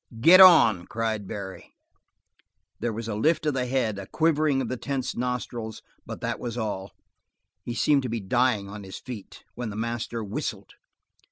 "Get 0.19 0.41
on!" 0.41 0.87
cried 0.87 1.27
Barry. 1.27 1.75
There 2.79 2.91
was 2.91 3.07
a 3.07 3.13
lift 3.13 3.45
of 3.45 3.53
the 3.53 3.67
head, 3.67 3.99
a 3.99 4.07
quivering 4.07 4.59
of 4.59 4.67
the 4.67 4.75
tensed 4.75 5.15
nostrils, 5.15 5.83
but 6.07 6.21
that 6.21 6.39
was 6.39 6.57
all. 6.57 6.89
He 7.61 7.75
seemed 7.75 8.01
to 8.01 8.09
be 8.09 8.19
dying 8.19 8.67
on 8.67 8.83
his 8.83 8.97
feet, 8.97 9.43
when 9.53 9.69
the 9.69 9.75
master 9.75 10.23
whistled. 10.23 10.71